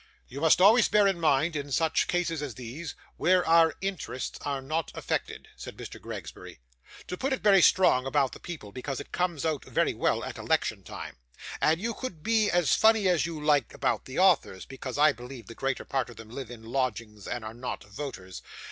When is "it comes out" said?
8.99-9.63